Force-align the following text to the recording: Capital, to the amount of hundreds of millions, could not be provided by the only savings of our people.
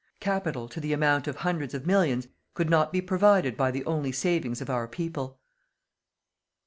Capital, 0.19 0.67
to 0.69 0.79
the 0.79 0.93
amount 0.93 1.27
of 1.27 1.35
hundreds 1.35 1.75
of 1.75 1.85
millions, 1.85 2.27
could 2.55 2.71
not 2.71 2.91
be 2.91 3.01
provided 3.03 3.55
by 3.55 3.69
the 3.69 3.85
only 3.85 4.11
savings 4.11 4.59
of 4.59 4.67
our 4.67 4.87
people. 4.87 5.39